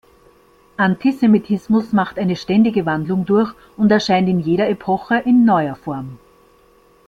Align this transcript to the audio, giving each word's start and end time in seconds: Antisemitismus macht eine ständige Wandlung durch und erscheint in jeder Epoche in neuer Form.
Antisemitismus 0.77 1.93
macht 1.93 2.17
eine 2.17 2.35
ständige 2.35 2.87
Wandlung 2.87 3.23
durch 3.23 3.53
und 3.77 3.91
erscheint 3.91 4.27
in 4.27 4.39
jeder 4.39 4.67
Epoche 4.67 5.15
in 5.17 5.45
neuer 5.45 5.75
Form. 5.75 6.17